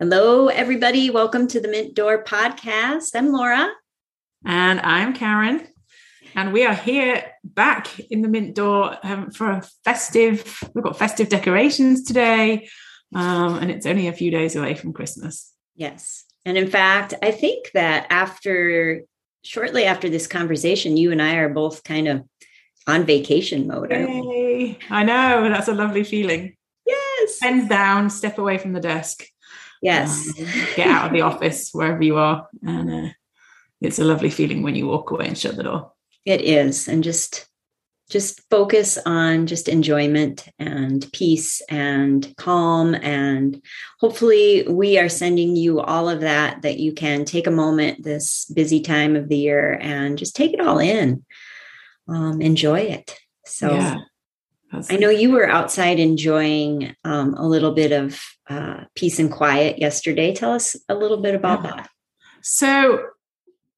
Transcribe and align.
Hello, 0.00 0.46
everybody. 0.46 1.10
Welcome 1.10 1.48
to 1.48 1.58
the 1.58 1.66
Mint 1.66 1.92
Door 1.92 2.22
podcast. 2.22 3.16
I'm 3.16 3.32
Laura. 3.32 3.68
And 4.44 4.78
I'm 4.78 5.12
Karen. 5.12 5.66
And 6.36 6.52
we 6.52 6.64
are 6.64 6.72
here 6.72 7.24
back 7.42 7.98
in 7.98 8.22
the 8.22 8.28
Mint 8.28 8.54
Door 8.54 8.96
um, 9.02 9.32
for 9.32 9.50
a 9.50 9.62
festive, 9.84 10.62
we've 10.72 10.84
got 10.84 10.96
festive 10.96 11.28
decorations 11.28 12.04
today. 12.04 12.68
Um, 13.12 13.58
and 13.58 13.72
it's 13.72 13.86
only 13.86 14.06
a 14.06 14.12
few 14.12 14.30
days 14.30 14.54
away 14.54 14.76
from 14.76 14.92
Christmas. 14.92 15.52
Yes. 15.74 16.26
And 16.44 16.56
in 16.56 16.70
fact, 16.70 17.14
I 17.20 17.32
think 17.32 17.72
that 17.74 18.06
after, 18.08 19.02
shortly 19.42 19.82
after 19.82 20.08
this 20.08 20.28
conversation, 20.28 20.96
you 20.96 21.10
and 21.10 21.20
I 21.20 21.34
are 21.38 21.48
both 21.48 21.82
kind 21.82 22.06
of 22.06 22.22
on 22.86 23.04
vacation 23.04 23.66
mode. 23.66 23.92
I 23.92 25.02
know. 25.02 25.48
That's 25.48 25.66
a 25.66 25.74
lovely 25.74 26.04
feeling. 26.04 26.54
Yes. 26.86 27.40
Pens 27.40 27.68
down, 27.68 28.10
step 28.10 28.38
away 28.38 28.58
from 28.58 28.74
the 28.74 28.80
desk. 28.80 29.24
Yes. 29.82 30.28
Um, 30.38 30.46
get 30.76 30.86
out 30.88 31.06
of 31.06 31.12
the 31.12 31.22
office 31.22 31.70
wherever 31.72 32.02
you 32.02 32.16
are. 32.16 32.48
And 32.62 33.06
uh, 33.06 33.08
it's 33.80 33.98
a 33.98 34.04
lovely 34.04 34.30
feeling 34.30 34.62
when 34.62 34.74
you 34.74 34.86
walk 34.86 35.10
away 35.10 35.26
and 35.26 35.38
shut 35.38 35.56
the 35.56 35.62
door. 35.62 35.92
It 36.24 36.42
is. 36.42 36.88
And 36.88 37.02
just 37.02 37.48
just 38.10 38.40
focus 38.48 38.98
on 39.04 39.46
just 39.46 39.68
enjoyment 39.68 40.48
and 40.58 41.06
peace 41.12 41.60
and 41.68 42.34
calm 42.38 42.94
and 42.94 43.62
hopefully 44.00 44.64
we 44.68 44.98
are 44.98 45.10
sending 45.10 45.56
you 45.56 45.80
all 45.80 46.08
of 46.08 46.20
that 46.20 46.62
that 46.62 46.78
you 46.78 46.92
can 46.92 47.24
take 47.24 47.46
a 47.46 47.50
moment 47.50 48.02
this 48.02 48.46
busy 48.54 48.80
time 48.80 49.14
of 49.14 49.28
the 49.28 49.36
year 49.36 49.78
and 49.82 50.16
just 50.16 50.34
take 50.34 50.54
it 50.54 50.60
all 50.60 50.78
in 50.78 51.22
um, 52.08 52.40
enjoy 52.40 52.80
it 52.80 53.18
so 53.44 53.74
yeah. 53.74 53.98
I 54.72 54.96
know 54.96 55.10
you 55.10 55.32
were 55.32 55.48
outside 55.48 55.98
enjoying 55.98 56.94
um, 57.04 57.34
a 57.34 57.46
little 57.46 57.72
bit 57.72 57.92
of 57.92 58.20
uh, 58.48 58.84
peace 58.94 59.18
and 59.18 59.30
quiet 59.30 59.78
yesterday. 59.78 60.34
Tell 60.34 60.52
us 60.52 60.76
a 60.88 60.94
little 60.94 61.18
bit 61.18 61.34
about 61.34 61.64
yeah. 61.64 61.70
that. 61.70 61.90
So, 62.42 63.06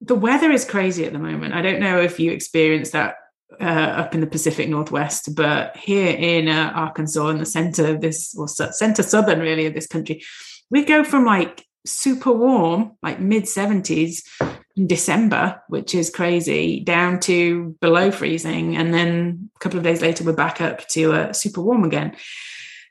the 0.00 0.14
weather 0.14 0.50
is 0.50 0.64
crazy 0.64 1.04
at 1.04 1.12
the 1.12 1.18
moment. 1.18 1.54
I 1.54 1.62
don't 1.62 1.80
know 1.80 2.00
if 2.00 2.18
you 2.18 2.32
experienced 2.32 2.92
that 2.92 3.16
uh, 3.60 3.64
up 3.64 4.14
in 4.14 4.20
the 4.20 4.26
Pacific 4.26 4.68
Northwest, 4.68 5.34
but 5.34 5.76
here 5.76 6.14
in 6.16 6.48
uh, 6.48 6.72
Arkansas, 6.74 7.28
in 7.28 7.38
the 7.38 7.46
center 7.46 7.86
of 7.86 8.00
this, 8.00 8.34
or 8.36 8.48
center 8.48 9.02
southern 9.02 9.40
really 9.40 9.66
of 9.66 9.74
this 9.74 9.86
country, 9.86 10.22
we 10.70 10.84
go 10.84 11.04
from 11.04 11.24
like 11.24 11.66
super 11.84 12.32
warm, 12.32 12.92
like 13.02 13.20
mid 13.20 13.44
70s 13.44 14.22
in 14.40 14.59
December, 14.86 15.60
which 15.68 15.94
is 15.94 16.10
crazy, 16.10 16.80
down 16.80 17.20
to 17.20 17.76
below 17.80 18.10
freezing. 18.10 18.76
And 18.76 18.94
then 18.94 19.50
a 19.56 19.58
couple 19.58 19.78
of 19.78 19.84
days 19.84 20.02
later, 20.02 20.24
we're 20.24 20.32
back 20.32 20.60
up 20.60 20.86
to 20.88 21.12
uh, 21.12 21.32
super 21.32 21.60
warm 21.60 21.84
again. 21.84 22.16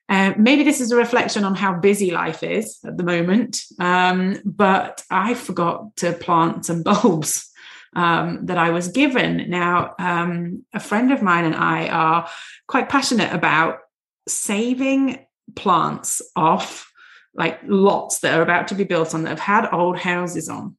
Uh, 0.10 0.34
maybe 0.38 0.64
this 0.64 0.82
is 0.82 0.92
a 0.92 0.96
reflection 0.96 1.44
on 1.44 1.54
how 1.54 1.74
busy 1.74 2.10
life 2.10 2.42
is 2.42 2.80
at 2.84 2.98
the 2.98 3.04
moment, 3.04 3.62
um, 3.80 4.42
but 4.44 5.04
I 5.12 5.36
forgot 5.36 5.96
to 5.98 6.14
plant 6.14 6.66
some 6.66 6.82
bulbs 6.84 7.48
um, 7.96 8.48
that 8.48 8.58
I 8.58 8.72
was 8.72 8.88
given. 8.88 9.50
Now, 9.50 9.94
um, 10.00 10.66
a 10.74 10.80
friend 10.80 11.12
of 11.12 11.22
mine 11.22 11.46
and 11.46 11.56
I 11.56 11.88
are 11.90 12.30
quite 12.68 12.90
passionate 12.90 13.32
about 13.34 13.80
saving 14.28 15.26
plants 15.56 16.22
off 16.36 16.92
like 17.36 17.60
lots 17.64 18.20
that 18.20 18.38
are 18.38 18.42
about 18.42 18.68
to 18.70 18.76
be 18.76 18.84
built 18.84 19.14
on 19.14 19.24
that 19.24 19.30
have 19.30 19.40
had 19.40 19.70
old 19.72 19.98
houses 19.98 20.50
on. 20.50 20.76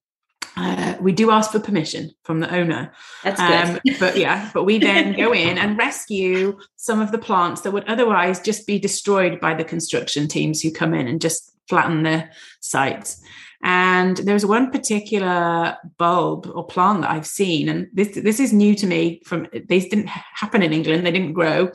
Uh, 0.61 0.95
we 1.01 1.11
do 1.11 1.31
ask 1.31 1.53
for 1.53 1.59
permission 1.59 2.11
from 2.23 2.41
the 2.41 2.55
owner. 2.55 2.93
That's 3.25 3.41
good. 3.41 3.81
Um, 3.89 3.99
but 3.99 4.19
yeah, 4.19 4.51
but 4.53 4.65
we 4.65 4.79
then 4.79 5.17
go 5.17 5.33
in 5.45 5.57
and 5.57 5.79
rescue 5.79 6.59
some 6.77 7.01
of 7.01 7.13
the 7.13 7.19
plants 7.19 7.63
that 7.63 7.71
would 7.71 7.89
otherwise 7.89 8.41
just 8.41 8.67
be 8.67 8.79
destroyed 8.79 9.41
by 9.41 9.55
the 9.55 9.65
construction 9.65 10.29
teams 10.29 10.61
who 10.61 10.71
come 10.71 10.93
in 10.93 11.09
and 11.09 11.19
just 11.19 11.51
flatten 11.67 12.03
the 12.03 12.29
sites. 12.61 13.23
And 13.63 14.19
there's 14.19 14.45
one 14.45 14.71
particular 14.71 15.79
bulb 15.97 16.51
or 16.55 16.67
plant 16.67 17.03
that 17.03 17.11
I've 17.11 17.27
seen, 17.27 17.71
and 17.71 17.89
this 17.95 18.15
this 18.15 18.41
is 18.41 18.53
new 18.53 18.75
to 18.75 18.87
me. 18.87 19.23
From 19.25 19.49
these 19.67 19.89
didn't 19.89 20.09
happen 20.09 20.63
in 20.63 20.75
England; 20.75 21.07
they 21.07 21.11
didn't 21.11 21.35
grow, 21.35 21.71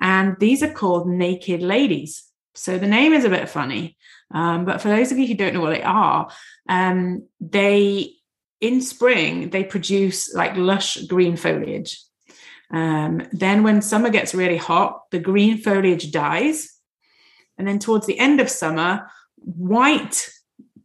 and 0.00 0.36
these 0.38 0.62
are 0.62 0.72
called 0.72 1.08
naked 1.08 1.62
ladies. 1.62 2.24
So 2.54 2.78
the 2.78 2.86
name 2.86 3.12
is 3.12 3.24
a 3.24 3.30
bit 3.30 3.48
funny, 3.48 3.96
um, 4.32 4.64
but 4.64 4.80
for 4.80 4.88
those 4.88 5.12
of 5.12 5.18
you 5.18 5.26
who 5.26 5.34
don't 5.34 5.54
know 5.54 5.60
what 5.60 5.74
they 5.74 5.82
are, 5.82 6.30
um, 6.68 7.26
they 7.40 8.17
in 8.60 8.80
spring 8.80 9.50
they 9.50 9.64
produce 9.64 10.34
like 10.34 10.56
lush 10.56 10.96
green 11.02 11.36
foliage. 11.36 12.00
Um, 12.70 13.26
then 13.32 13.62
when 13.62 13.80
summer 13.80 14.10
gets 14.10 14.34
really 14.34 14.58
hot, 14.58 15.10
the 15.10 15.18
green 15.18 15.58
foliage 15.58 16.10
dies, 16.10 16.74
and 17.56 17.66
then 17.66 17.78
towards 17.78 18.06
the 18.06 18.18
end 18.18 18.40
of 18.40 18.50
summer, 18.50 19.10
white 19.36 20.28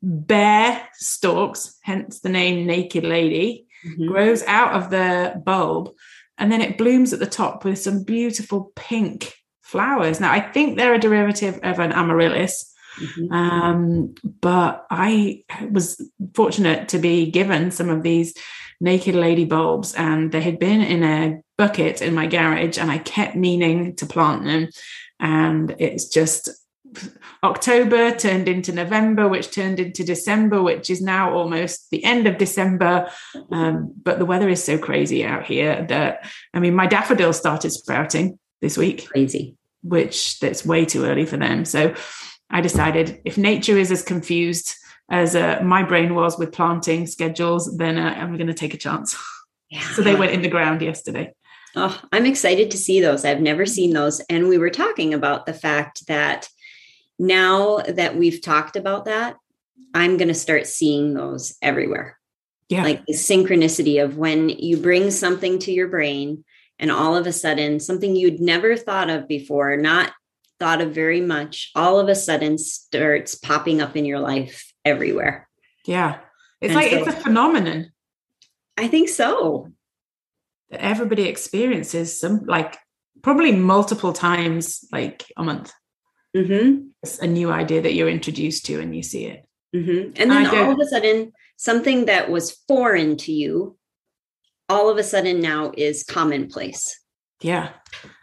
bare 0.01 0.87
stalks, 0.93 1.77
hence 1.81 2.19
the 2.19 2.29
name 2.29 2.65
Naked 2.65 3.03
Lady, 3.03 3.67
mm-hmm. 3.85 4.07
grows 4.07 4.43
out 4.43 4.73
of 4.73 4.89
the 4.89 5.41
bulb, 5.45 5.91
and 6.37 6.51
then 6.51 6.61
it 6.61 6.77
blooms 6.77 7.13
at 7.13 7.19
the 7.19 7.25
top 7.25 7.65
with 7.65 7.79
some 7.79 8.03
beautiful 8.03 8.71
pink 8.75 9.33
flowers. 9.61 10.19
Now, 10.19 10.31
I 10.31 10.39
think 10.39 10.77
they're 10.77 10.93
a 10.93 10.99
derivative 10.99 11.59
of 11.63 11.79
an 11.79 11.91
amaryllis, 11.91 12.72
Mm-hmm. 12.99 13.33
Um, 13.33 14.15
but 14.41 14.85
I 14.89 15.43
was 15.71 16.01
fortunate 16.33 16.89
to 16.89 16.99
be 16.99 17.31
given 17.31 17.71
some 17.71 17.89
of 17.89 18.03
these 18.03 18.33
naked 18.79 19.15
lady 19.15 19.45
bulbs, 19.45 19.93
and 19.95 20.31
they 20.31 20.41
had 20.41 20.59
been 20.59 20.81
in 20.81 21.03
a 21.03 21.41
bucket 21.57 22.01
in 22.01 22.13
my 22.13 22.27
garage, 22.27 22.77
and 22.77 22.91
I 22.91 22.97
kept 22.97 23.35
meaning 23.35 23.95
to 23.95 24.05
plant 24.05 24.43
them. 24.43 24.69
And 25.19 25.75
it's 25.79 26.09
just 26.09 26.49
October 27.43 28.11
turned 28.11 28.47
into 28.47 28.71
November, 28.71 29.27
which 29.27 29.51
turned 29.51 29.79
into 29.79 30.03
December, 30.03 30.61
which 30.61 30.89
is 30.89 31.01
now 31.01 31.33
almost 31.33 31.89
the 31.91 32.03
end 32.03 32.27
of 32.27 32.37
December. 32.37 33.09
Um, 33.51 33.93
but 34.03 34.19
the 34.19 34.25
weather 34.25 34.49
is 34.49 34.63
so 34.63 34.77
crazy 34.77 35.25
out 35.25 35.45
here 35.45 35.85
that 35.89 36.29
I 36.53 36.59
mean, 36.59 36.75
my 36.75 36.87
daffodils 36.87 37.37
started 37.37 37.71
sprouting 37.71 38.39
this 38.61 38.77
week. 38.77 39.07
Crazy. 39.07 39.57
Which 39.81 40.39
that's 40.39 40.65
way 40.65 40.85
too 40.85 41.03
early 41.05 41.25
for 41.25 41.37
them. 41.37 41.65
So 41.65 41.93
I 42.53 42.61
decided 42.61 43.19
if 43.25 43.37
nature 43.37 43.77
is 43.77 43.91
as 43.91 44.03
confused 44.03 44.75
as 45.09 45.35
uh, 45.35 45.59
my 45.63 45.83
brain 45.83 46.13
was 46.13 46.37
with 46.37 46.53
planting 46.53 47.07
schedules, 47.07 47.75
then 47.77 47.97
uh, 47.97 48.15
I'm 48.15 48.37
going 48.37 48.47
to 48.47 48.53
take 48.53 48.73
a 48.73 48.77
chance. 48.77 49.17
Yeah. 49.69 49.81
so 49.95 50.03
they 50.03 50.13
went 50.13 50.33
in 50.33 50.43
the 50.43 50.49
ground 50.49 50.83
yesterday. 50.83 51.33
Oh, 51.75 51.99
I'm 52.11 52.27
excited 52.27 52.69
to 52.71 52.77
see 52.77 53.01
those. 53.01 53.25
I've 53.25 53.41
never 53.41 53.65
seen 53.65 53.91
those. 53.91 54.19
And 54.29 54.47
we 54.47 54.59
were 54.59 54.69
talking 54.69 55.15
about 55.15 55.47
the 55.47 55.53
fact 55.53 56.05
that 56.05 56.47
now 57.17 57.77
that 57.79 58.15
we've 58.15 58.39
talked 58.39 58.75
about 58.75 59.05
that, 59.05 59.35
I'm 59.95 60.17
going 60.17 60.27
to 60.27 60.35
start 60.35 60.67
seeing 60.67 61.15
those 61.15 61.57
everywhere. 61.59 62.19
Yeah. 62.69 62.83
Like 62.83 63.03
the 63.07 63.13
synchronicity 63.13 64.03
of 64.03 64.15
when 64.15 64.49
you 64.49 64.77
bring 64.77 65.09
something 65.09 65.57
to 65.59 65.71
your 65.71 65.87
brain 65.87 66.45
and 66.77 66.91
all 66.91 67.15
of 67.15 67.25
a 67.25 67.33
sudden 67.33 67.79
something 67.79 68.15
you'd 68.15 68.39
never 68.39 68.77
thought 68.77 69.09
of 69.09 69.27
before, 69.27 69.75
not 69.75 70.13
thought 70.63 70.79
of 70.79 70.95
very 70.95 71.19
much 71.19 71.71
all 71.75 71.99
of 71.99 72.07
a 72.07 72.15
sudden 72.15 72.57
starts 72.57 73.35
popping 73.35 73.81
up 73.81 73.97
in 73.97 74.05
your 74.05 74.21
life 74.21 74.71
everywhere. 74.85 75.49
Yeah. 75.85 76.19
It's 76.61 76.73
and 76.73 76.75
like 76.75 76.91
so, 76.91 76.97
it's 76.99 77.07
a 77.09 77.11
phenomenon. 77.11 77.91
I 78.77 78.87
think 78.87 79.09
so. 79.09 79.73
That 80.69 80.79
everybody 80.79 81.23
experiences 81.23 82.17
some 82.17 82.45
like 82.45 82.77
probably 83.21 83.51
multiple 83.51 84.13
times 84.13 84.85
like 84.89 85.25
a 85.35 85.43
month. 85.43 85.73
Mm-hmm. 86.33 86.87
It's 87.03 87.19
a 87.19 87.27
new 87.27 87.51
idea 87.51 87.81
that 87.81 87.93
you're 87.93 88.07
introduced 88.07 88.65
to 88.67 88.79
and 88.79 88.95
you 88.95 89.03
see 89.03 89.25
it. 89.25 89.45
Mm-hmm. 89.75 90.13
And 90.15 90.31
then 90.31 90.47
all 90.47 90.71
of 90.71 90.79
a 90.79 90.85
sudden, 90.85 91.33
something 91.57 92.05
that 92.05 92.31
was 92.31 92.57
foreign 92.69 93.17
to 93.17 93.33
you, 93.33 93.77
all 94.69 94.89
of 94.89 94.97
a 94.97 95.03
sudden 95.03 95.41
now 95.41 95.73
is 95.75 96.03
commonplace. 96.03 96.97
Yeah. 97.41 97.71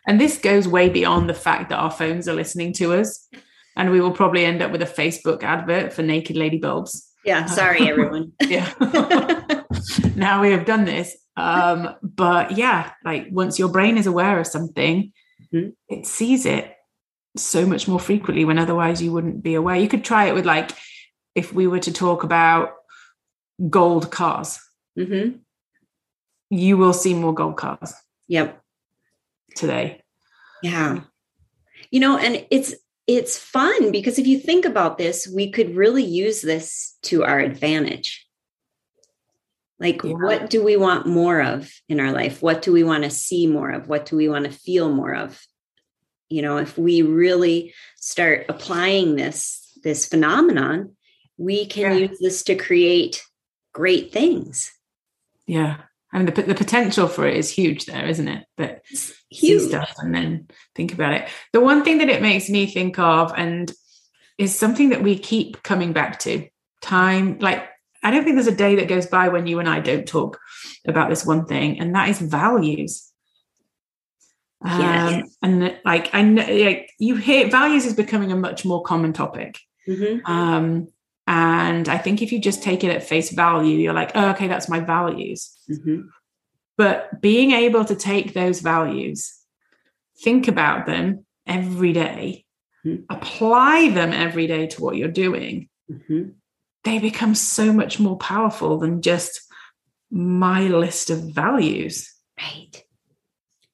And 0.06 0.21
this 0.21 0.38
goes 0.38 0.66
way 0.66 0.88
beyond 0.88 1.28
the 1.28 1.34
fact 1.34 1.71
that 1.71 1.78
our 1.78 1.91
phones 1.91 2.28
are 2.28 2.34
listening 2.34 2.72
to 2.75 2.94
us. 2.94 3.28
And 3.77 3.91
we 3.91 4.00
will 4.00 4.11
probably 4.11 4.44
end 4.44 4.62
up 4.62 4.72
with 4.72 4.83
a 4.83 4.87
Facebook 4.87 5.43
advert 5.43 5.93
for 5.93 6.03
naked 6.03 6.37
lady 6.37 6.59
bulbs. 6.59 7.06
Yeah. 7.25 7.47
Sorry, 7.47 7.88
everyone. 7.88 8.32
yeah. 8.41 8.73
now 10.17 10.41
we 10.41 10.50
have 10.50 10.64
done 10.64 10.85
this. 10.85 11.17
Um, 11.37 11.94
but 12.02 12.52
yeah, 12.52 12.93
like 13.05 13.29
once 13.31 13.58
your 13.58 13.69
brain 13.69 13.97
is 13.97 14.06
aware 14.06 14.38
of 14.38 14.47
something, 14.47 15.12
mm-hmm. 15.52 15.70
it 15.88 16.06
sees 16.06 16.44
it 16.44 16.75
so 17.37 17.64
much 17.64 17.87
more 17.87 18.00
frequently 18.00 18.44
when 18.44 18.58
otherwise 18.58 19.00
you 19.00 19.12
wouldn't 19.12 19.43
be 19.43 19.55
aware. 19.55 19.76
You 19.76 19.88
could 19.88 20.05
try 20.05 20.26
it 20.26 20.35
with 20.35 20.44
like 20.44 20.73
if 21.35 21.53
we 21.53 21.67
were 21.67 21.79
to 21.79 21.93
talk 21.93 22.25
about 22.25 22.73
gold 23.69 24.11
cars. 24.11 24.58
Mm-hmm. 24.99 25.38
You 26.50 26.76
will 26.76 26.93
see 26.93 27.14
more 27.14 27.32
gold 27.32 27.56
cars. 27.56 27.94
Yep 28.26 28.59
today. 29.60 30.02
Yeah. 30.62 31.00
You 31.90 32.00
know, 32.00 32.18
and 32.18 32.44
it's 32.50 32.74
it's 33.06 33.38
fun 33.38 33.90
because 33.90 34.18
if 34.18 34.26
you 34.26 34.38
think 34.38 34.64
about 34.64 34.98
this, 34.98 35.26
we 35.26 35.50
could 35.50 35.74
really 35.74 36.04
use 36.04 36.42
this 36.42 36.96
to 37.02 37.24
our 37.24 37.40
advantage. 37.40 38.26
Like, 39.78 40.02
yeah. 40.04 40.12
what 40.12 40.50
do 40.50 40.62
we 40.62 40.76
want 40.76 41.06
more 41.06 41.42
of 41.42 41.72
in 41.88 42.00
our 42.00 42.12
life? 42.12 42.42
What 42.42 42.62
do 42.62 42.72
we 42.72 42.84
want 42.84 43.04
to 43.04 43.10
see 43.10 43.46
more 43.46 43.70
of? 43.70 43.88
What 43.88 44.06
do 44.06 44.16
we 44.16 44.28
want 44.28 44.44
to 44.44 44.52
feel 44.52 44.92
more 44.92 45.14
of? 45.14 45.40
You 46.28 46.42
know, 46.42 46.58
if 46.58 46.76
we 46.78 47.02
really 47.02 47.74
start 47.96 48.46
applying 48.48 49.16
this 49.16 49.58
this 49.82 50.06
phenomenon 50.06 50.94
we 51.40 51.64
can 51.64 51.92
yeah. 51.92 52.08
use 52.08 52.18
this 52.20 52.42
to 52.44 52.54
create 52.54 53.24
great 53.72 54.12
things. 54.12 54.70
Yeah. 55.46 55.78
I 56.12 56.18
mean, 56.18 56.26
the, 56.26 56.42
the 56.42 56.54
potential 56.54 57.06
for 57.06 57.26
it 57.26 57.36
is 57.36 57.50
huge 57.50 57.86
there, 57.86 58.06
isn't 58.06 58.26
it? 58.26 58.44
But 58.56 58.82
huge 59.30 59.62
stuff 59.62 59.94
and 59.98 60.14
then 60.14 60.48
think 60.74 60.92
about 60.92 61.12
it. 61.12 61.28
The 61.52 61.60
one 61.60 61.84
thing 61.84 61.98
that 61.98 62.08
it 62.08 62.22
makes 62.22 62.48
me 62.48 62.66
think 62.66 62.98
of 62.98 63.32
and 63.36 63.72
is 64.38 64.58
something 64.58 64.88
that 64.88 65.02
we 65.02 65.18
keep 65.18 65.62
coming 65.62 65.92
back 65.92 66.18
to 66.20 66.48
time. 66.80 67.38
Like, 67.38 67.68
I 68.02 68.10
don't 68.10 68.24
think 68.24 68.36
there's 68.36 68.46
a 68.46 68.54
day 68.54 68.76
that 68.76 68.88
goes 68.88 69.06
by 69.06 69.28
when 69.28 69.46
you 69.46 69.58
and 69.60 69.68
I 69.68 69.80
don't 69.80 70.08
talk 70.08 70.38
about 70.86 71.10
this 71.10 71.26
one 71.26 71.44
thing, 71.46 71.78
and 71.78 71.94
that 71.94 72.08
is 72.08 72.18
values. 72.18 73.06
Yes. 74.64 75.22
Um, 75.22 75.30
and 75.42 75.78
like 75.84 76.14
I 76.14 76.22
know, 76.22 76.44
like 76.44 76.90
you 76.98 77.16
hear 77.16 77.48
values 77.48 77.86
is 77.86 77.94
becoming 77.94 78.32
a 78.32 78.36
much 78.36 78.64
more 78.64 78.82
common 78.82 79.12
topic. 79.12 79.58
Mm-hmm. 79.88 80.30
Um, 80.30 80.88
and 81.26 81.88
I 81.88 81.98
think 81.98 82.22
if 82.22 82.32
you 82.32 82.40
just 82.40 82.62
take 82.62 82.82
it 82.82 82.90
at 82.90 83.04
face 83.04 83.30
value, 83.30 83.76
you're 83.76 83.94
like, 83.94 84.12
oh, 84.14 84.30
okay, 84.30 84.48
that's 84.48 84.68
my 84.68 84.80
values. 84.80 85.56
Mm-hmm. 85.70 86.00
But 86.76 87.20
being 87.20 87.52
able 87.52 87.84
to 87.84 87.94
take 87.94 88.32
those 88.32 88.61
values, 88.61 89.34
think 90.22 90.49
about 90.49 90.87
them 90.87 91.26
every 91.46 91.93
day, 91.93 92.44
mm-hmm. 92.84 93.02
apply 93.11 93.90
them 93.90 94.12
every 94.12 94.46
day 94.46 94.67
to 94.69 94.82
what 94.82 94.96
you're 94.96 95.08
doing, 95.08 95.69
mm-hmm. 95.90 96.31
they 96.84 96.99
become 96.99 97.34
so 97.34 97.72
much 97.72 98.00
more 98.00 98.17
powerful 98.17 98.78
than 98.78 99.02
just 99.02 99.43
my 100.11 100.62
list 100.62 101.11
of 101.11 101.34
values. 101.34 102.12
Right 102.38 102.84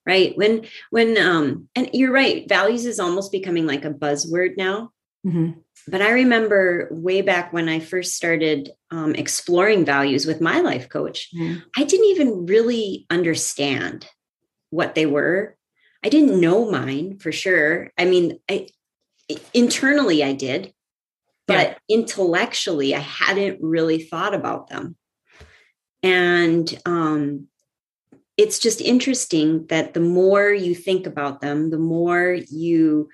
right 0.07 0.37
when 0.37 0.65
when 0.91 1.19
um 1.19 1.69
and 1.75 1.91
you're 1.93 2.13
right 2.13 2.49
values 2.49 2.87
is 2.87 3.01
almost 3.01 3.33
becoming 3.33 3.67
like 3.67 3.85
a 3.85 3.91
buzzword 3.91 4.57
now 4.57 4.91
mm-hmm. 5.27 5.59
But 5.89 6.03
i 6.03 6.11
remember 6.11 6.89
way 6.91 7.23
back 7.23 7.53
when 7.53 7.69
i 7.69 7.79
first 7.81 8.15
started 8.15 8.71
um, 8.91 9.15
exploring 9.15 9.85
values 9.85 10.27
with 10.27 10.41
my 10.41 10.61
life 10.61 10.89
coach 10.89 11.31
i 11.77 11.85
didn't 11.85 12.07
even 12.07 12.47
really 12.47 13.07
understand 13.11 14.07
what 14.71 14.95
they 14.95 15.07
were. 15.07 15.57
I 16.05 16.09
didn't 16.09 16.41
know 16.41 16.71
mine 16.71 17.19
for 17.19 17.33
sure. 17.33 17.93
I 17.99 18.05
mean 18.05 18.39
i 18.49 18.69
internally 19.53 20.23
i 20.23 20.33
did 20.33 20.73
but 21.49 21.69
yeah. 21.89 21.97
intellectually 21.97 22.95
i 22.95 23.01
hadn't 23.01 23.61
really 23.61 24.01
thought 24.03 24.35
about 24.35 24.69
them. 24.69 24.97
And 26.03 26.67
um 26.85 27.49
it's 28.37 28.59
just 28.59 28.83
interesting 28.83 29.67
that 29.69 29.95
the 29.95 30.01
more 30.01 30.51
you 30.51 30.75
think 30.75 31.07
about 31.07 31.41
them, 31.41 31.71
the 31.71 31.79
more 31.79 32.37
you 32.51 33.09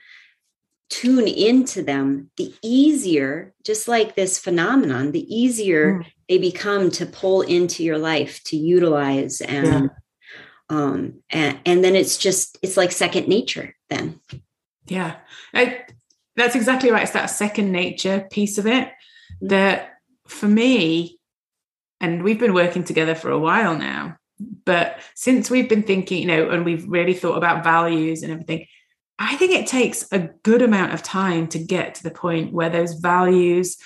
tune 0.93 1.27
into 1.27 1.83
them, 1.83 2.31
the 2.37 2.55
easier, 2.61 3.55
just 3.65 3.89
like 3.89 4.15
this 4.15 4.39
phenomenon, 4.39 5.13
the 5.13 5.35
easier 5.35 6.01
mm. 6.01 6.07
they 6.29 6.37
become 6.37 6.91
to 6.91 7.07
pull 7.07 7.41
into 7.41 7.83
your 7.83 7.97
life, 7.97 8.45
to 8.45 8.57
utilize 8.59 9.41
and 9.41 9.67
yeah. 9.67 9.89
um 10.69 11.15
and, 11.31 11.59
and 11.65 11.83
then 11.83 11.97
it's 11.97 12.19
just 12.19 12.59
it's 12.63 12.77
like 12.77 12.93
second 12.93 13.27
nature 13.27 13.75
then. 13.89 14.21
Yeah. 14.87 15.17
I, 15.55 15.85
that's 16.37 16.57
exactly 16.57 16.91
right. 16.91 17.05
It's 17.05 17.13
that 17.13 17.27
second 17.27 17.73
nature 17.73 18.27
piece 18.31 18.59
of 18.59 18.67
it 18.67 18.91
that 19.41 19.95
for 20.27 20.49
me, 20.49 21.19
and 22.01 22.23
we've 22.23 22.39
been 22.39 22.55
working 22.55 22.85
together 22.85 23.15
for 23.15 23.31
a 23.31 23.39
while 23.39 23.79
now 23.79 24.19
but 24.65 24.99
since 25.15 25.51
we've 25.51 25.69
been 25.69 25.85
thinking, 25.85 26.19
you 26.19 26.27
know, 26.27 26.51
and 26.51 26.65
we've 26.65 26.87
really 26.89 27.15
thought 27.15 27.37
about 27.37 27.63
values 27.63 28.25
and 28.25 28.33
everything, 28.33 28.67
I 29.23 29.37
think 29.37 29.53
it 29.53 29.69
takes 29.69 30.07
a 30.11 30.19
good 30.43 30.63
amount 30.63 30.95
of 30.95 31.03
time 31.03 31.47
to 31.49 31.59
get 31.59 31.95
to 31.97 32.03
the 32.03 32.11
point 32.11 32.53
where 32.53 32.71
those 32.71 32.95
values 32.95 33.77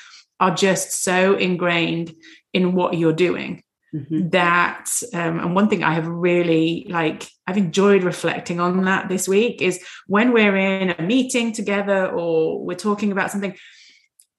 are 0.40 0.54
just 0.54 1.02
so 1.02 1.36
ingrained 1.36 2.14
in 2.52 2.72
what 2.72 2.96
you're 2.96 3.12
doing 3.12 3.62
mm-hmm. 3.94 4.28
that 4.30 4.90
um, 5.14 5.38
and 5.38 5.54
one 5.54 5.68
thing 5.68 5.82
i 5.82 5.92
have 5.92 6.06
really 6.06 6.86
like 6.88 7.28
i've 7.46 7.56
enjoyed 7.56 8.02
reflecting 8.02 8.60
on 8.60 8.84
that 8.84 9.08
this 9.08 9.28
week 9.28 9.62
is 9.62 9.82
when 10.06 10.32
we're 10.32 10.56
in 10.56 10.94
a 10.98 11.02
meeting 11.02 11.52
together 11.52 12.06
or 12.06 12.64
we're 12.64 12.74
talking 12.74 13.12
about 13.12 13.30
something 13.30 13.56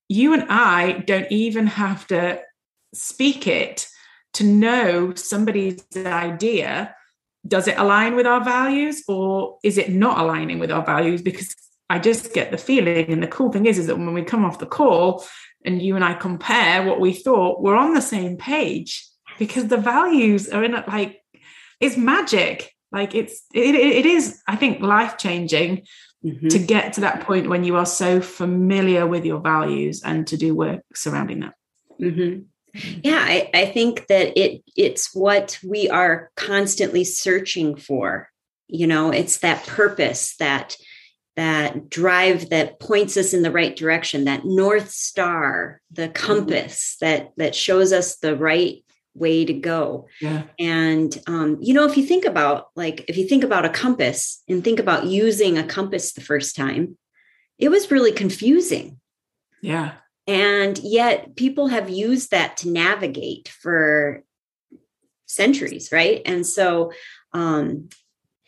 you 0.09 0.33
and 0.33 0.45
i 0.49 1.03
don't 1.05 1.31
even 1.31 1.67
have 1.67 2.05
to 2.07 2.39
speak 2.93 3.47
it 3.47 3.87
to 4.33 4.43
know 4.43 5.13
somebody's 5.15 5.83
idea 5.95 6.95
does 7.47 7.67
it 7.67 7.77
align 7.77 8.15
with 8.15 8.25
our 8.25 8.43
values 8.43 9.03
or 9.07 9.57
is 9.63 9.77
it 9.77 9.89
not 9.89 10.19
aligning 10.19 10.59
with 10.59 10.71
our 10.71 10.85
values 10.85 11.21
because 11.21 11.55
i 11.89 11.99
just 11.99 12.33
get 12.33 12.51
the 12.51 12.57
feeling 12.57 13.11
and 13.11 13.23
the 13.23 13.27
cool 13.27 13.51
thing 13.51 13.65
is 13.65 13.77
is 13.77 13.87
that 13.87 13.97
when 13.97 14.13
we 14.13 14.23
come 14.23 14.45
off 14.45 14.59
the 14.59 14.65
call 14.65 15.23
and 15.65 15.81
you 15.81 15.95
and 15.95 16.03
i 16.03 16.13
compare 16.13 16.83
what 16.83 16.99
we 16.99 17.13
thought 17.13 17.61
we're 17.61 17.75
on 17.75 17.93
the 17.93 18.01
same 18.01 18.37
page 18.37 19.07
because 19.39 19.67
the 19.67 19.77
values 19.77 20.49
are 20.49 20.63
in 20.63 20.75
it 20.75 20.87
like 20.87 21.21
it's 21.79 21.97
magic 21.97 22.73
like 22.91 23.13
it's 23.15 23.43
it, 23.53 23.75
it 23.75 24.05
is 24.05 24.41
i 24.47 24.55
think 24.55 24.81
life 24.81 25.17
changing 25.17 25.85
mm-hmm. 26.25 26.47
to 26.47 26.59
get 26.59 26.93
to 26.93 27.01
that 27.01 27.21
point 27.21 27.49
when 27.49 27.63
you 27.63 27.75
are 27.75 27.85
so 27.85 28.21
familiar 28.21 29.05
with 29.05 29.25
your 29.25 29.39
values 29.39 30.01
and 30.03 30.27
to 30.27 30.37
do 30.37 30.55
work 30.55 30.81
surrounding 30.93 31.41
that 31.41 31.53
mm-hmm. 31.99 32.41
Yeah, 33.03 33.19
I, 33.19 33.49
I 33.53 33.65
think 33.65 34.07
that 34.07 34.37
it 34.37 34.63
it's 34.75 35.13
what 35.13 35.59
we 35.63 35.89
are 35.89 36.31
constantly 36.35 37.03
searching 37.03 37.75
for. 37.75 38.29
You 38.67 38.87
know, 38.87 39.11
it's 39.11 39.37
that 39.37 39.65
purpose, 39.65 40.35
that 40.37 40.77
that 41.35 41.89
drive 41.89 42.49
that 42.49 42.79
points 42.79 43.15
us 43.15 43.33
in 43.33 43.43
the 43.43 43.51
right 43.51 43.75
direction, 43.75 44.25
that 44.25 44.43
north 44.43 44.89
star, 44.89 45.81
the 45.91 46.03
mm-hmm. 46.03 46.13
compass 46.13 46.97
that 46.99 47.31
that 47.37 47.55
shows 47.55 47.93
us 47.93 48.17
the 48.17 48.35
right 48.35 48.83
way 49.13 49.45
to 49.45 49.53
go. 49.53 50.07
Yeah. 50.21 50.43
And 50.59 51.15
um, 51.27 51.57
you 51.61 51.73
know, 51.73 51.85
if 51.85 51.97
you 51.97 52.05
think 52.05 52.25
about 52.25 52.67
like 52.75 53.05
if 53.07 53.17
you 53.17 53.27
think 53.27 53.43
about 53.43 53.65
a 53.65 53.69
compass 53.69 54.43
and 54.47 54.63
think 54.63 54.79
about 54.79 55.05
using 55.05 55.57
a 55.57 55.63
compass 55.63 56.13
the 56.13 56.21
first 56.21 56.55
time, 56.55 56.97
it 57.57 57.69
was 57.69 57.91
really 57.91 58.11
confusing. 58.11 58.99
Yeah. 59.61 59.93
And 60.27 60.77
yet 60.79 61.35
people 61.35 61.67
have 61.67 61.89
used 61.89 62.31
that 62.31 62.57
to 62.57 62.69
navigate 62.69 63.47
for 63.47 64.23
centuries, 65.25 65.89
right? 65.91 66.21
And 66.25 66.45
so 66.45 66.91
um, 67.33 67.89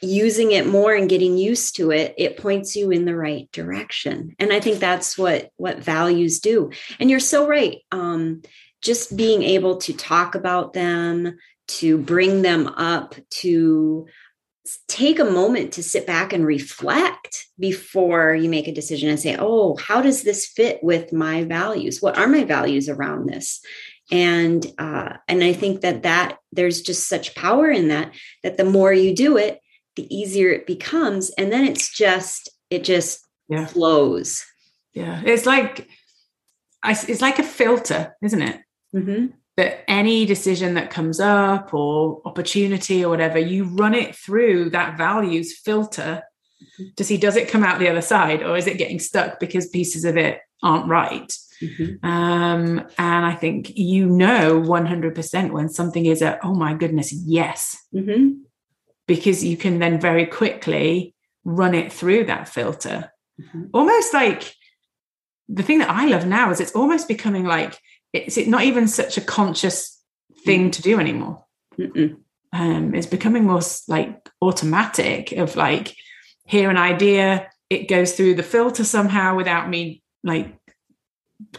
using 0.01 0.51
it 0.51 0.67
more 0.67 0.93
and 0.93 1.09
getting 1.09 1.37
used 1.37 1.75
to 1.75 1.91
it 1.91 2.13
it 2.17 2.37
points 2.37 2.75
you 2.75 2.89
in 2.91 3.05
the 3.05 3.15
right 3.15 3.51
direction. 3.51 4.35
And 4.39 4.53
i 4.53 4.59
think 4.59 4.79
that's 4.79 5.17
what 5.17 5.51
what 5.57 5.79
values 5.79 6.39
do. 6.39 6.71
And 6.99 7.09
you're 7.09 7.19
so 7.19 7.47
right. 7.47 7.79
Um, 7.91 8.41
just 8.81 9.17
being 9.17 9.43
able 9.43 9.77
to 9.77 9.93
talk 9.93 10.35
about 10.35 10.71
them 10.71 11.37
to 11.67 11.97
bring 11.97 12.41
them 12.41 12.67
up 12.67 13.15
to 13.29 14.07
take 14.87 15.19
a 15.19 15.25
moment 15.25 15.73
to 15.73 15.83
sit 15.83 16.05
back 16.05 16.33
and 16.33 16.45
reflect 16.45 17.47
before 17.59 18.35
you 18.35 18.49
make 18.49 18.67
a 18.67 18.73
decision 18.73 19.09
and 19.09 19.19
say, 19.19 19.35
oh, 19.39 19.75
how 19.77 20.01
does 20.01 20.23
this 20.23 20.45
fit 20.45 20.83
with 20.83 21.13
my 21.13 21.43
values? 21.43 22.01
What 22.01 22.17
are 22.17 22.27
my 22.27 22.43
values 22.43 22.89
around 22.89 23.27
this? 23.27 23.61
And 24.11 24.65
uh, 24.77 25.13
and 25.27 25.43
I 25.43 25.53
think 25.53 25.81
that 25.81 26.03
that 26.03 26.37
there's 26.51 26.81
just 26.81 27.07
such 27.07 27.35
power 27.35 27.69
in 27.69 27.89
that 27.89 28.11
that 28.43 28.57
the 28.57 28.65
more 28.65 28.91
you 28.91 29.15
do 29.15 29.37
it, 29.37 29.59
the 29.95 30.13
easier 30.15 30.49
it 30.49 30.65
becomes, 30.65 31.29
and 31.31 31.51
then 31.51 31.65
it's 31.65 31.93
just 31.93 32.49
it 32.71 32.83
just 32.83 33.19
yeah. 33.47 33.67
flows. 33.67 34.45
Yeah, 34.93 35.21
it's 35.23 35.45
like 35.45 35.87
it's 36.83 37.21
like 37.21 37.37
a 37.37 37.43
filter, 37.43 38.15
isn't 38.23 38.41
it? 38.41 38.61
Mm-hmm 38.95 39.27
that 39.59 39.83
any 39.89 40.25
decision 40.25 40.75
that 40.75 40.89
comes 40.89 41.19
up 41.19 41.73
or 41.73 42.21
opportunity 42.23 43.03
or 43.03 43.09
whatever, 43.09 43.37
you 43.37 43.65
run 43.65 43.93
it 43.93 44.15
through 44.15 44.69
that 44.69 44.97
values 44.97 45.59
filter 45.59 46.23
mm-hmm. 46.63 46.85
to 46.95 47.03
see 47.03 47.17
does 47.17 47.35
it 47.35 47.49
come 47.49 47.65
out 47.65 47.77
the 47.77 47.89
other 47.89 48.01
side 48.01 48.41
or 48.41 48.55
is 48.55 48.67
it 48.67 48.77
getting 48.77 48.99
stuck 48.99 49.37
because 49.37 49.67
pieces 49.67 50.05
of 50.05 50.15
it 50.15 50.39
aren't 50.63 50.87
right. 50.87 51.29
Mm-hmm. 51.61 52.05
Um, 52.05 52.87
and 52.97 53.25
I 53.25 53.35
think 53.35 53.77
you 53.77 54.05
know 54.05 54.61
100% 54.61 55.51
when 55.51 55.67
something 55.67 56.05
is 56.05 56.21
a, 56.21 56.39
oh 56.41 56.55
my 56.55 56.73
goodness, 56.73 57.11
yes. 57.11 57.77
Mm-hmm. 57.93 58.43
Because 59.07 59.43
you 59.43 59.57
can 59.57 59.79
then 59.79 59.99
very 59.99 60.25
quickly 60.25 61.15
run 61.43 61.75
it 61.75 61.91
through 61.91 62.25
that 62.25 62.47
filter. 62.47 63.11
Mm-hmm. 63.41 63.65
Almost 63.73 64.13
like 64.13 64.55
the 65.49 65.63
thing 65.63 65.79
that 65.79 65.89
I 65.89 66.05
love 66.05 66.25
now 66.25 66.49
is 66.49 66.61
it's 66.61 66.75
almost 66.75 67.09
becoming 67.09 67.43
like 67.43 67.77
it's 68.13 68.37
not 68.47 68.63
even 68.63 68.87
such 68.87 69.17
a 69.17 69.21
conscious 69.21 70.01
thing 70.43 70.69
mm. 70.69 70.71
to 70.73 70.81
do 70.81 70.99
anymore. 70.99 71.45
Um, 72.51 72.95
it's 72.95 73.07
becoming 73.07 73.45
more 73.45 73.61
like 73.87 74.29
automatic 74.41 75.31
of 75.33 75.55
like 75.55 75.95
hear 76.45 76.69
an 76.69 76.77
idea, 76.77 77.49
it 77.69 77.87
goes 77.87 78.13
through 78.13 78.35
the 78.35 78.43
filter 78.43 78.83
somehow 78.83 79.35
without 79.35 79.69
me 79.69 80.01
like 80.23 80.55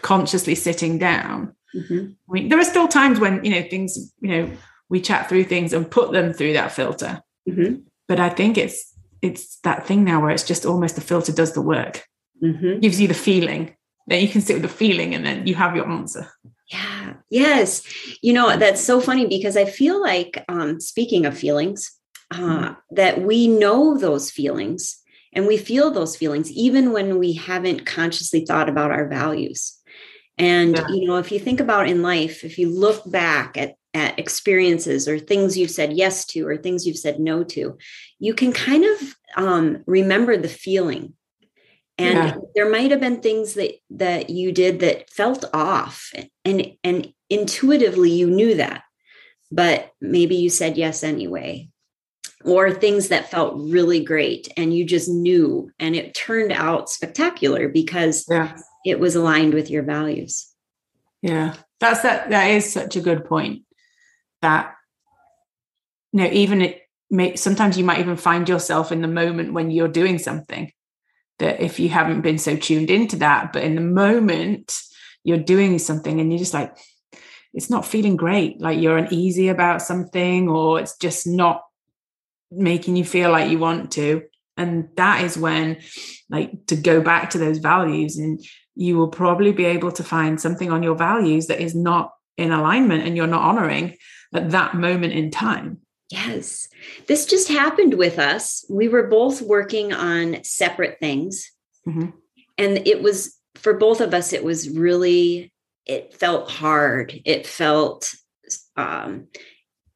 consciously 0.02 0.54
sitting 0.54 0.98
down. 0.98 1.54
Mm-hmm. 1.74 2.12
I 2.28 2.32
mean, 2.32 2.48
there 2.48 2.58
are 2.58 2.64
still 2.64 2.88
times 2.88 3.20
when 3.20 3.44
you 3.44 3.52
know 3.52 3.62
things, 3.62 4.12
you 4.20 4.28
know, 4.28 4.50
we 4.88 5.00
chat 5.00 5.28
through 5.28 5.44
things 5.44 5.72
and 5.72 5.88
put 5.88 6.10
them 6.10 6.32
through 6.32 6.54
that 6.54 6.72
filter. 6.72 7.22
Mm-hmm. 7.48 7.82
But 8.08 8.18
I 8.18 8.28
think 8.28 8.58
it's 8.58 8.92
it's 9.22 9.58
that 9.60 9.86
thing 9.86 10.02
now 10.02 10.20
where 10.20 10.30
it's 10.30 10.42
just 10.42 10.66
almost 10.66 10.96
the 10.96 11.00
filter 11.00 11.32
does 11.32 11.52
the 11.52 11.62
work, 11.62 12.04
mm-hmm. 12.42 12.80
gives 12.80 13.00
you 13.00 13.06
the 13.06 13.14
feeling 13.14 13.76
then 14.10 14.20
you 14.20 14.28
can 14.28 14.40
sit 14.40 14.54
with 14.54 14.62
the 14.62 14.68
feeling 14.68 15.14
and 15.14 15.24
then 15.24 15.46
you 15.46 15.54
have 15.54 15.76
your 15.76 15.88
answer. 15.88 16.28
Yeah. 16.66 17.14
Yes. 17.30 17.82
You 18.22 18.32
know, 18.32 18.56
that's 18.56 18.82
so 18.82 19.00
funny 19.00 19.26
because 19.26 19.56
I 19.56 19.64
feel 19.64 20.00
like, 20.00 20.44
um, 20.48 20.80
speaking 20.80 21.26
of 21.26 21.38
feelings, 21.38 21.92
uh, 22.32 22.36
mm-hmm. 22.38 22.94
that 22.96 23.22
we 23.22 23.46
know 23.46 23.96
those 23.96 24.30
feelings 24.30 25.00
and 25.32 25.46
we 25.46 25.56
feel 25.56 25.90
those 25.90 26.16
feelings 26.16 26.50
even 26.50 26.92
when 26.92 27.18
we 27.18 27.34
haven't 27.34 27.86
consciously 27.86 28.44
thought 28.44 28.68
about 28.68 28.90
our 28.90 29.08
values. 29.08 29.76
And, 30.38 30.76
yeah. 30.76 30.88
you 30.88 31.06
know, 31.06 31.18
if 31.18 31.30
you 31.30 31.38
think 31.38 31.60
about 31.60 31.88
in 31.88 32.02
life, 32.02 32.44
if 32.44 32.58
you 32.58 32.68
look 32.68 33.08
back 33.08 33.56
at, 33.56 33.74
at 33.94 34.18
experiences 34.18 35.06
or 35.06 35.18
things 35.18 35.56
you've 35.56 35.70
said 35.70 35.92
yes 35.92 36.24
to 36.26 36.46
or 36.46 36.56
things 36.56 36.86
you've 36.86 36.98
said 36.98 37.20
no 37.20 37.44
to, 37.44 37.78
you 38.18 38.34
can 38.34 38.52
kind 38.52 38.84
of 38.84 39.16
um, 39.36 39.84
remember 39.86 40.36
the 40.36 40.48
feeling 40.48 41.14
and 42.00 42.14
yeah. 42.14 42.36
there 42.54 42.70
might 42.70 42.90
have 42.90 43.00
been 43.00 43.20
things 43.20 43.54
that 43.54 43.74
that 43.90 44.30
you 44.30 44.52
did 44.52 44.80
that 44.80 45.10
felt 45.10 45.44
off 45.52 46.12
and 46.44 46.72
and 46.82 47.12
intuitively 47.28 48.10
you 48.10 48.28
knew 48.28 48.54
that 48.54 48.82
but 49.52 49.92
maybe 50.00 50.36
you 50.36 50.48
said 50.48 50.76
yes 50.76 51.04
anyway 51.04 51.68
or 52.44 52.72
things 52.72 53.08
that 53.08 53.30
felt 53.30 53.54
really 53.56 54.02
great 54.02 54.48
and 54.56 54.74
you 54.74 54.84
just 54.84 55.08
knew 55.08 55.70
and 55.78 55.94
it 55.94 56.14
turned 56.14 56.52
out 56.52 56.88
spectacular 56.88 57.68
because 57.68 58.24
yeah. 58.28 58.56
it 58.84 58.98
was 58.98 59.14
aligned 59.14 59.52
with 59.52 59.70
your 59.70 59.82
values 59.82 60.48
yeah 61.22 61.54
that's 61.78 62.02
that 62.02 62.30
that 62.30 62.46
is 62.46 62.72
such 62.72 62.96
a 62.96 63.00
good 63.00 63.24
point 63.24 63.62
that 64.40 64.74
you 66.12 66.20
know 66.20 66.30
even 66.32 66.62
it 66.62 66.82
may 67.10 67.36
sometimes 67.36 67.76
you 67.76 67.84
might 67.84 68.00
even 68.00 68.16
find 68.16 68.48
yourself 68.48 68.90
in 68.90 69.02
the 69.02 69.08
moment 69.08 69.52
when 69.52 69.70
you're 69.70 69.88
doing 69.88 70.18
something 70.18 70.72
that 71.40 71.60
if 71.60 71.78
you 71.78 71.88
haven't 71.90 72.22
been 72.22 72.38
so 72.38 72.56
tuned 72.56 72.90
into 72.90 73.16
that, 73.16 73.52
but 73.52 73.64
in 73.64 73.74
the 73.74 73.80
moment 73.80 74.80
you're 75.24 75.36
doing 75.36 75.78
something 75.78 76.20
and 76.20 76.30
you're 76.30 76.38
just 76.38 76.54
like, 76.54 76.74
it's 77.52 77.68
not 77.68 77.84
feeling 77.84 78.16
great, 78.16 78.60
like 78.60 78.80
you're 78.80 78.96
uneasy 78.96 79.48
about 79.48 79.82
something, 79.82 80.48
or 80.48 80.80
it's 80.80 80.96
just 80.96 81.26
not 81.26 81.62
making 82.50 82.96
you 82.96 83.04
feel 83.04 83.30
like 83.30 83.50
you 83.50 83.58
want 83.58 83.90
to. 83.92 84.22
And 84.56 84.88
that 84.96 85.24
is 85.24 85.36
when, 85.36 85.78
like, 86.28 86.66
to 86.66 86.76
go 86.76 87.00
back 87.00 87.30
to 87.30 87.38
those 87.38 87.58
values, 87.58 88.18
and 88.18 88.40
you 88.76 88.96
will 88.96 89.08
probably 89.08 89.52
be 89.52 89.64
able 89.64 89.90
to 89.92 90.04
find 90.04 90.40
something 90.40 90.70
on 90.70 90.82
your 90.82 90.94
values 90.94 91.48
that 91.48 91.60
is 91.60 91.74
not 91.74 92.12
in 92.36 92.52
alignment 92.52 93.06
and 93.06 93.16
you're 93.16 93.26
not 93.26 93.42
honoring 93.42 93.96
at 94.32 94.50
that 94.50 94.74
moment 94.74 95.12
in 95.12 95.30
time. 95.30 95.78
Yes. 96.10 96.68
This 97.06 97.24
just 97.24 97.48
happened 97.48 97.94
with 97.94 98.18
us. 98.18 98.64
We 98.68 98.88
were 98.88 99.06
both 99.06 99.40
working 99.40 99.92
on 99.92 100.42
separate 100.42 100.98
things. 100.98 101.50
Mm-hmm. 101.86 102.10
And 102.58 102.86
it 102.86 103.00
was 103.00 103.38
for 103.54 103.74
both 103.74 104.00
of 104.00 104.12
us, 104.12 104.32
it 104.32 104.44
was 104.44 104.70
really, 104.70 105.52
it 105.86 106.14
felt 106.14 106.50
hard. 106.50 107.20
It 107.24 107.46
felt, 107.46 108.12
um, 108.76 109.28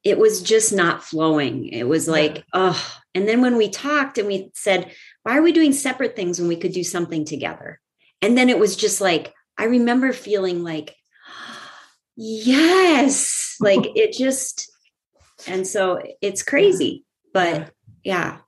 it 0.05 0.19
was 0.19 0.43
just 0.43 0.73
not 0.73 1.03
flowing. 1.03 1.69
It 1.69 1.85
was 1.85 2.07
like, 2.07 2.37
yeah. 2.37 2.43
oh. 2.53 2.95
And 3.15 3.29
then 3.29 3.41
when 3.41 3.57
we 3.57 3.69
talked 3.69 4.19
and 4.19 4.27
we 4.27 4.51
said, 4.55 4.93
why 5.23 5.39
are 5.39 5.43
we 5.43 5.53
doing 5.53 5.73
separate 5.73 6.15
things 6.17 6.39
when 6.39 6.49
we 6.49 6.57
could 6.57 6.73
do 6.73 6.85
something 6.85 7.25
together? 7.25 7.81
And 8.21 8.37
then 8.37 8.49
it 8.51 8.59
was 8.59 8.77
just 8.77 9.01
like, 9.01 9.33
I 9.57 9.65
remember 9.65 10.13
feeling 10.13 10.63
like, 10.63 10.95
yes, 12.17 13.57
like 13.61 13.87
it 13.97 14.13
just, 14.13 14.74
and 15.47 15.67
so 15.67 16.01
it's 16.21 16.43
crazy, 16.43 17.05
but 17.33 17.73
yeah. 18.03 18.39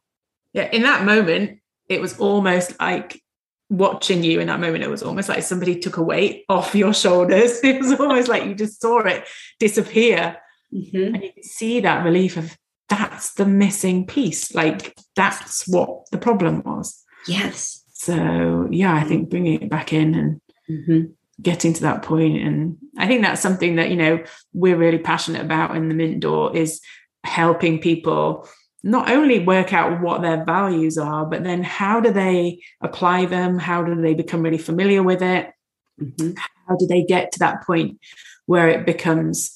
Yeah. 0.53 0.71
In 0.71 0.83
that 0.83 1.05
moment, 1.05 1.61
it 1.89 2.01
was 2.01 2.19
almost 2.19 2.79
like 2.81 3.23
watching 3.69 4.23
you 4.23 4.41
in 4.41 4.47
that 4.47 4.61
moment. 4.61 4.85
It 4.85 4.91
was 4.91 5.03
almost 5.03 5.29
like 5.29 5.43
somebody 5.43 5.79
took 5.79 5.97
a 5.97 6.03
weight 6.03 6.45
off 6.49 6.75
your 6.75 6.95
shoulders. 6.95 7.61
It 7.65 7.81
was 7.81 7.99
almost 7.99 8.29
like 8.29 8.45
you 8.45 8.55
just 8.55 8.81
saw 8.81 9.01
it 9.01 9.27
disappear. 9.59 10.37
Mm-hmm. 10.73 11.15
And 11.15 11.23
you 11.23 11.33
could 11.33 11.45
see 11.45 11.81
that 11.81 12.05
relief 12.05 12.37
of 12.37 12.57
that's 12.89 13.35
the 13.35 13.47
missing 13.47 14.07
piece. 14.07 14.55
Like 14.55 14.95
that's 15.15 15.67
what 15.69 16.11
the 16.11 16.19
problem 16.19 16.63
was. 16.65 17.03
Yes. 17.27 17.83
So 17.93 18.69
yeah, 18.71 18.95
I 18.95 19.05
think 19.05 19.31
bringing 19.31 19.63
it 19.63 19.71
back 19.71 19.93
in 19.93 20.15
and 20.15 20.41
mm-hmm 20.71 21.13
getting 21.41 21.73
to 21.75 21.83
that 21.83 22.03
point. 22.03 22.43
And 22.43 22.79
i 22.99 23.07
think 23.07 23.23
that's 23.23 23.41
something 23.41 23.77
that 23.77 23.91
you 23.91 23.97
know 23.97 24.23
we're 24.53 24.77
really 24.77 24.99
passionate 24.99 25.43
about 25.43 25.77
in 25.77 25.89
the 25.89 25.95
mint 25.95 26.21
door 26.21 26.57
is 26.57 26.81
helping 27.25 27.81
people 27.81 28.49
not 28.83 29.11
only 29.11 29.41
work 29.41 29.73
out 29.73 30.01
what 30.01 30.23
their 30.23 30.45
values 30.45 30.97
are 30.97 31.27
but 31.27 31.43
then 31.43 31.63
how 31.63 32.01
do 32.01 32.13
they 32.13 32.61
apply 32.81 33.27
them? 33.27 33.59
How 33.59 33.83
do 33.83 34.01
they 34.01 34.15
become 34.15 34.43
really 34.43 34.59
familiar 34.59 35.03
with 35.03 35.23
it? 35.23 35.53
Mm-hmm. 35.99 36.33
how 36.69 36.77
do 36.77 36.87
they 36.87 37.03
get 37.03 37.33
to 37.33 37.39
that 37.39 37.63
point 37.63 37.99
where 38.45 38.69
it 38.69 38.85
becomes 38.85 39.53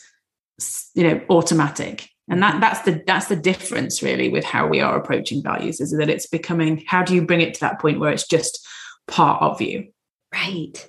you 0.94 1.04
know 1.04 1.20
automatic? 1.30 2.08
And 2.28 2.42
that 2.42 2.60
that's 2.60 2.80
the 2.82 3.02
that's 3.06 3.26
the 3.26 3.37
difference 3.37 4.02
really 4.02 4.28
with 4.28 4.44
how 4.44 4.66
we 4.68 4.80
are 4.80 4.96
approaching 4.96 5.42
values 5.42 5.80
is 5.80 5.90
that 5.96 6.08
it's 6.08 6.26
becoming 6.26 6.84
how 6.87 7.02
do 7.02 7.14
you 7.14 7.22
bring 7.22 7.40
it 7.40 7.54
to 7.54 7.60
that 7.60 7.80
point 7.80 7.99
where 7.99 8.12
it's 8.12 8.26
just 8.26 8.66
part 9.06 9.42
of 9.42 9.60
you? 9.60 9.88
Right 10.32 10.88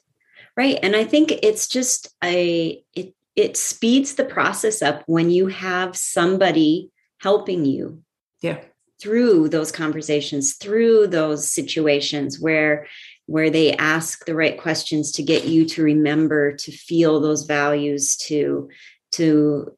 Right. 0.58 0.77
And 0.84 0.96
I 0.96 1.05
think 1.05 1.31
it's 1.43 1.67
just 1.67 2.13
a 2.24 2.84
it 2.93 3.13
it 3.36 3.58
speeds 3.58 4.15
the 4.15 4.25
process 4.25 4.81
up 4.81 5.03
when 5.05 5.31
you 5.31 5.48
have 5.48 5.96
somebody 5.96 6.91
helping 7.20 7.65
you. 7.65 8.01
Yeah. 8.41 8.60
Through 9.01 9.50
those 9.50 9.72
conversations, 9.72 10.55
through 10.55 11.08
those 11.08 11.50
situations 11.50 12.39
where 12.39 12.88
where 13.31 13.50
they 13.50 13.74
ask 13.77 14.25
the 14.25 14.36
right 14.36 14.60
questions 14.60 15.13
to 15.13 15.24
get 15.24 15.46
you 15.46 15.65
to 15.65 15.84
remember 15.84 16.53
to 16.53 16.72
feel 16.72 17.20
those 17.20 17.43
values 17.46 18.17
to 18.17 18.70
to 19.12 19.75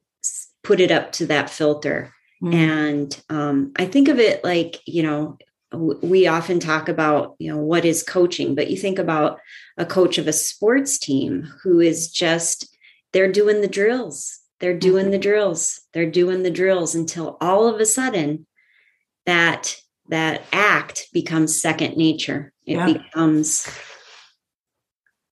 put 0.64 0.80
it 0.80 0.92
up 0.92 1.12
to 1.12 1.28
that 1.28 1.50
filter 1.50 2.14
mm. 2.42 2.54
and 2.54 3.22
um, 3.30 3.72
i 3.78 3.86
think 3.86 4.08
of 4.08 4.20
it 4.20 4.44
like 4.44 4.80
you 4.86 5.04
know 5.04 5.38
we 5.74 6.28
often 6.28 6.60
talk 6.60 6.88
about 6.88 7.36
you 7.40 7.52
know 7.52 7.58
what 7.58 7.86
is 7.86 8.04
coaching 8.04 8.56
but 8.56 8.70
you 8.70 8.78
think 8.78 9.00
about 9.00 9.40
a 9.78 9.86
coach 9.86 10.18
of 10.18 10.28
a 10.28 10.34
sports 10.34 10.98
team 10.98 11.52
who 11.64 11.80
is 11.80 12.12
just 12.12 12.76
they're 13.12 13.32
doing 13.32 13.62
the 13.62 13.68
drills 13.68 14.40
they're 14.60 14.78
doing 14.78 15.12
the 15.12 15.18
mm-hmm. 15.18 15.22
drills 15.22 15.82
they're 15.94 16.10
doing 16.10 16.44
the 16.44 16.52
drills 16.52 16.96
until 16.96 17.38
all 17.42 17.68
of 17.68 17.80
a 17.80 17.86
sudden 17.86 18.46
that 19.26 19.76
that 20.10 20.44
act 20.52 21.08
becomes 21.14 21.60
second 21.60 21.98
nature 21.98 22.54
it 22.66 22.76
yeah. 22.76 22.94
becomes 22.94 23.68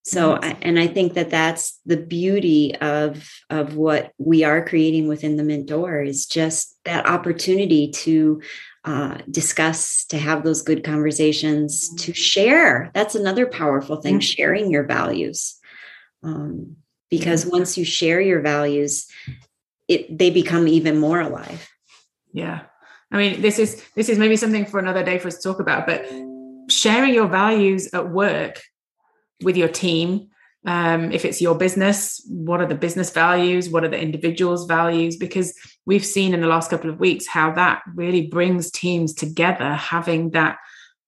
so 0.03 0.35
and 0.35 0.79
i 0.79 0.87
think 0.87 1.13
that 1.13 1.29
that's 1.29 1.79
the 1.85 1.97
beauty 1.97 2.75
of 2.77 3.29
of 3.49 3.75
what 3.75 4.11
we 4.17 4.43
are 4.43 4.65
creating 4.65 5.07
within 5.07 5.37
the 5.37 5.43
mint 5.43 5.67
door 5.67 6.01
is 6.01 6.25
just 6.25 6.77
that 6.85 7.05
opportunity 7.05 7.91
to 7.91 8.41
uh, 8.83 9.19
discuss, 9.29 10.05
to 10.05 10.17
have 10.17 10.43
those 10.43 10.63
good 10.63 10.83
conversations, 10.83 11.93
to 11.95 12.13
share. 12.13 12.89
That's 12.95 13.13
another 13.13 13.45
powerful 13.45 14.01
thing, 14.01 14.15
mm-hmm. 14.15 14.21
sharing 14.21 14.71
your 14.71 14.83
values. 14.83 15.59
Um, 16.23 16.77
because 17.09 17.45
once 17.45 17.77
you 17.77 17.85
share 17.85 18.21
your 18.21 18.41
values, 18.41 19.07
it 19.87 20.17
they 20.17 20.29
become 20.29 20.67
even 20.67 20.97
more 20.97 21.19
alive. 21.19 21.69
Yeah. 22.33 22.61
I 23.11 23.17
mean, 23.17 23.41
this 23.41 23.59
is 23.59 23.83
this 23.95 24.09
is 24.09 24.17
maybe 24.17 24.37
something 24.37 24.65
for 24.65 24.79
another 24.79 25.03
day 25.03 25.19
for 25.19 25.27
us 25.27 25.37
to 25.37 25.43
talk 25.43 25.59
about, 25.59 25.85
but 25.85 26.05
sharing 26.69 27.13
your 27.13 27.27
values 27.27 27.93
at 27.93 28.09
work 28.09 28.61
with 29.43 29.57
your 29.57 29.67
team. 29.67 30.27
Um, 30.63 31.11
if 31.11 31.25
it's 31.25 31.41
your 31.41 31.55
business 31.55 32.21
what 32.27 32.61
are 32.61 32.67
the 32.67 32.75
business 32.75 33.09
values? 33.09 33.69
What 33.69 33.83
are 33.83 33.87
the 33.89 33.99
individuals 33.99 34.65
values? 34.65 35.17
Because 35.17 35.57
we've 35.85 36.05
seen 36.05 36.33
in 36.33 36.41
the 36.41 36.47
last 36.47 36.69
couple 36.69 36.89
of 36.89 36.99
weeks 36.99 37.25
how 37.27 37.51
that 37.53 37.81
really 37.95 38.27
brings 38.27 38.69
teams 38.69 39.13
together 39.13 39.73
having 39.73 40.31
that 40.31 40.57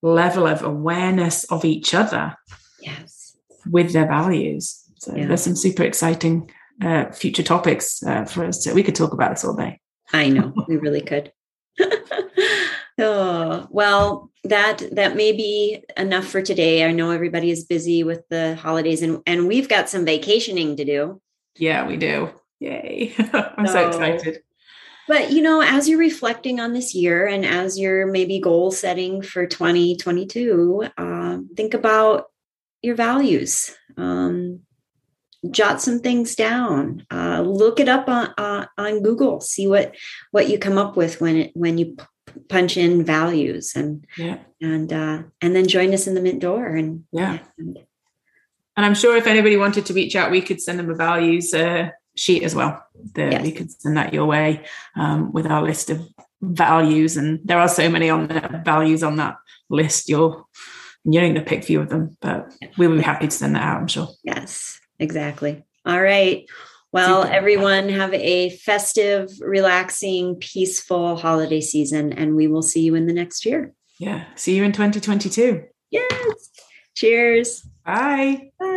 level 0.01 0.47
of 0.47 0.63
awareness 0.63 1.43
of 1.45 1.65
each 1.65 1.93
other 1.93 2.35
yes. 2.81 3.37
with 3.69 3.93
their 3.93 4.07
values. 4.07 4.81
So 4.97 5.15
yeah. 5.15 5.27
there's 5.27 5.43
some 5.43 5.55
super 5.55 5.83
exciting 5.83 6.49
uh, 6.81 7.11
future 7.11 7.43
topics 7.43 8.01
uh, 8.03 8.25
for 8.25 8.45
us 8.45 8.63
to, 8.63 8.73
we 8.73 8.83
could 8.83 8.95
talk 8.95 9.13
about 9.13 9.29
this 9.29 9.45
all 9.45 9.55
day. 9.55 9.79
I 10.11 10.29
know. 10.29 10.51
We 10.67 10.77
really 10.77 11.01
could. 11.01 11.31
Oh 12.99 13.67
well 13.71 14.29
that 14.43 14.83
that 14.91 15.15
may 15.15 15.31
be 15.31 15.83
enough 15.95 16.25
for 16.25 16.41
today. 16.41 16.85
I 16.85 16.91
know 16.91 17.11
everybody 17.11 17.49
is 17.49 17.63
busy 17.63 18.03
with 18.03 18.27
the 18.29 18.55
holidays 18.55 19.01
and 19.01 19.21
and 19.25 19.47
we've 19.47 19.69
got 19.69 19.89
some 19.89 20.05
vacationing 20.05 20.75
to 20.77 20.85
do. 20.85 21.21
Yeah, 21.55 21.87
we 21.87 21.97
do. 21.97 22.29
Yay. 22.59 23.13
I'm 23.33 23.67
so, 23.67 23.73
so 23.73 23.87
excited. 23.87 24.43
But 25.07 25.31
you 25.31 25.41
know, 25.41 25.61
as 25.61 25.87
you're 25.87 25.99
reflecting 25.99 26.59
on 26.59 26.73
this 26.73 26.95
year 26.95 27.27
and 27.27 27.45
as 27.45 27.77
you're 27.77 28.07
maybe 28.07 28.39
goal 28.39 28.71
setting 28.71 29.21
for 29.21 29.45
2022, 29.45 30.87
um, 30.97 31.49
think 31.55 31.73
about 31.73 32.25
your 32.81 32.95
values. 32.95 33.75
Um, 33.97 34.61
jot 35.51 35.81
some 35.81 35.99
things 35.99 36.35
down. 36.35 37.05
Uh, 37.11 37.41
look 37.41 37.79
it 37.79 37.89
up 37.89 38.07
on 38.07 38.33
uh, 38.37 38.65
on 38.77 39.03
Google. 39.03 39.41
See 39.41 39.67
what 39.67 39.95
what 40.31 40.49
you 40.49 40.57
come 40.57 40.77
up 40.77 40.95
with 40.95 41.19
when 41.19 41.35
it 41.37 41.51
when 41.53 41.77
you 41.77 41.97
punch 42.49 42.77
in 42.77 43.03
values 43.03 43.75
and 43.75 44.05
yeah. 44.17 44.39
and 44.61 44.91
uh 44.91 45.23
and 45.41 45.55
then 45.55 45.67
join 45.67 45.93
us 45.93 46.07
in 46.07 46.15
the 46.15 46.21
mint 46.21 46.39
door 46.39 46.65
and 46.67 47.03
yeah 47.11 47.39
and 47.57 47.79
And 48.75 48.85
I'm 48.85 48.95
sure 48.95 49.15
if 49.15 49.27
anybody 49.27 49.55
wanted 49.55 49.85
to 49.85 49.93
reach 49.93 50.15
out, 50.15 50.31
we 50.31 50.41
could 50.41 50.59
send 50.59 50.79
them 50.79 50.89
a 50.89 50.95
values 50.95 51.53
uh, 51.53 51.89
sheet 52.15 52.43
as 52.43 52.55
well. 52.55 52.83
The, 53.13 53.29
yes. 53.29 53.43
We 53.43 53.51
could 53.51 53.71
send 53.71 53.97
that 53.97 54.13
your 54.13 54.25
way 54.25 54.65
um, 54.95 55.31
with 55.31 55.45
our 55.45 55.61
list 55.61 55.91
of 55.91 56.01
values. 56.41 57.15
And 57.15 57.39
there 57.45 57.59
are 57.59 57.67
so 57.69 57.87
many 57.87 58.09
on 58.09 58.27
the 58.27 58.61
values 58.65 59.03
on 59.03 59.17
that 59.17 59.35
list. 59.69 60.09
You're 60.09 60.45
you're 61.05 61.21
going 61.21 61.35
to 61.35 61.41
pick 61.41 61.59
a 61.59 61.65
few 61.65 61.81
of 61.81 61.89
them, 61.89 62.17
but 62.21 62.51
we 62.77 62.87
will 62.87 62.95
be 62.97 63.03
happy 63.03 63.27
to 63.27 63.31
send 63.31 63.55
that 63.55 63.63
out. 63.63 63.81
I'm 63.81 63.87
sure. 63.87 64.07
Yes, 64.23 64.79
exactly. 64.97 65.63
All 65.85 66.01
right. 66.01 66.45
Well, 66.93 67.23
everyone 67.23 67.89
have 67.89 68.13
a 68.13 68.51
festive, 68.51 69.29
relaxing, 69.41 70.35
peaceful 70.35 71.15
holiday 71.15 71.59
season, 71.59 72.13
and 72.13 72.35
we 72.35 72.47
will 72.47 72.61
see 72.61 72.81
you 72.81 72.93
in 72.93 73.07
the 73.07 73.13
next 73.13 73.45
year. 73.45 73.73
Yeah. 73.99 74.25
See 74.35 74.55
you 74.55 74.63
in 74.63 74.73
2022. 74.73 75.63
Yes. 75.89 76.49
Cheers. 76.95 77.67
Bye. 77.83 78.51
Bye. 78.59 78.72